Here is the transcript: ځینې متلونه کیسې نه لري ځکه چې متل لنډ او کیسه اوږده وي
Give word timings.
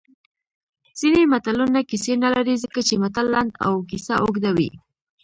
ځینې 0.99 1.21
متلونه 1.31 1.79
کیسې 1.89 2.13
نه 2.23 2.29
لري 2.35 2.55
ځکه 2.63 2.79
چې 2.87 2.93
متل 3.03 3.25
لنډ 3.35 3.51
او 3.65 3.73
کیسه 3.89 4.13
اوږده 4.23 4.51
وي 4.57 4.71